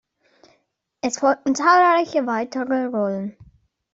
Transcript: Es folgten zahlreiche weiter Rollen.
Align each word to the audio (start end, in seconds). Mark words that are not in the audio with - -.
Es 1.03 1.19
folgten 1.19 1.53
zahlreiche 1.53 2.25
weiter 2.25 2.65
Rollen. 2.87 3.37